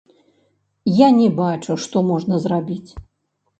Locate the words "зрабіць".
2.49-2.91